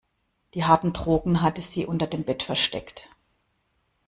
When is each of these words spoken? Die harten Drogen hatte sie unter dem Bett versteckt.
Die 0.55 0.65
harten 0.65 0.93
Drogen 0.93 1.43
hatte 1.43 1.61
sie 1.61 1.85
unter 1.85 2.07
dem 2.07 2.23
Bett 2.23 2.41
versteckt. 2.41 3.07